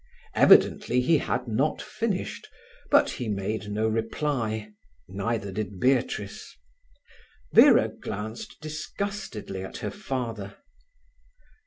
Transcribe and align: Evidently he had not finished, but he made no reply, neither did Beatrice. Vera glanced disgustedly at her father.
Evidently 0.33 0.99
he 0.99 1.19
had 1.19 1.47
not 1.47 1.79
finished, 1.79 2.47
but 2.89 3.07
he 3.11 3.29
made 3.29 3.69
no 3.69 3.87
reply, 3.87 4.71
neither 5.07 5.51
did 5.51 5.79
Beatrice. 5.79 6.57
Vera 7.53 7.87
glanced 7.89 8.57
disgustedly 8.61 9.63
at 9.63 9.77
her 9.85 9.91
father. 9.91 10.57